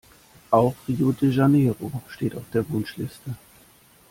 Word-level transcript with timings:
Auch 0.49 0.73
Rio 0.87 1.11
de 1.11 1.29
Janeiro 1.29 1.91
steht 2.09 2.35
auf 2.35 2.49
der 2.51 2.67
Wunschliste. 2.67 3.35